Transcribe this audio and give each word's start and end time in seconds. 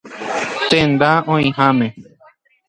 Tenda 0.69 1.11
oĩháme. 1.35 1.91